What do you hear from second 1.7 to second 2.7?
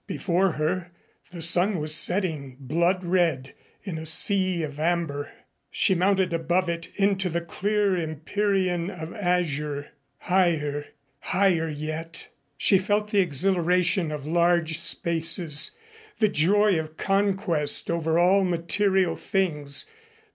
was setting